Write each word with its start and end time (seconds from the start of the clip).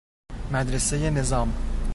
مدرسۀ 0.51 1.09
نظام 1.09 1.53